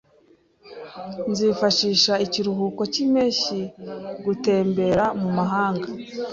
Nzifashisha 1.31 2.13
ikiruhuko 2.25 2.81
cyimpeshyi 2.93 3.61
gutembera 4.25 5.05
mumahanga. 5.21 5.87